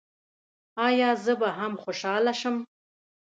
ایا 0.87 1.09
زه 1.25 1.33
به 1.39 1.49
هم 1.57 1.73
خوشحاله 1.83 2.33
شم؟ 2.39 2.55